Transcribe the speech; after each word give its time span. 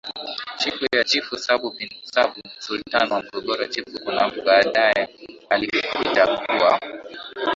chini 0.59 0.87
ya 0.95 1.03
Chifu 1.03 1.37
Sabu 1.37 1.71
Bin 1.71 1.89
Sabu 2.03 2.39
Sultan 2.59 3.09
wa 3.11 3.21
Morogoro 3.23 3.65
Chifu 3.67 3.99
Kunambi 4.03 4.41
baadaye 4.41 5.09
alikuja 5.49 6.27
kuwa 6.27 6.79